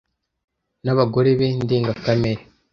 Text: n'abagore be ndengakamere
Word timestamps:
n'abagore 0.83 1.29
be 1.39 1.47
ndengakamere 1.63 2.41